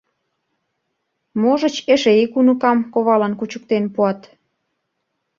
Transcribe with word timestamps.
Можыч, 1.41 1.75
эше 1.93 2.11
ик 2.23 2.31
уныкам 2.39 2.79
ковалан 2.93 3.33
кучыктен 3.39 3.83
пуат. 3.93 4.21